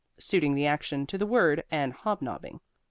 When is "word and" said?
1.27-1.93